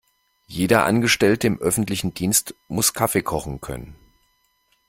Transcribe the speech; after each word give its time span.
Jeder 0.47 0.85
Angestellte 0.85 1.45
im 1.45 1.59
öffentlichen 1.59 2.15
Dienst 2.15 2.55
muss 2.67 2.95
Kaffee 2.95 3.21
kochen 3.21 3.61
können. 3.61 3.95